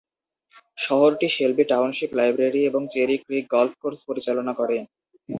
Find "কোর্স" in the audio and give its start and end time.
3.81-3.99